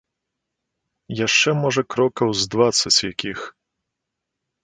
Яшчэ, 1.25 1.49
можа, 1.65 1.81
крокаў 1.93 2.29
з 2.43 2.49
дваццаць 2.53 2.97
якіх. 3.11 3.39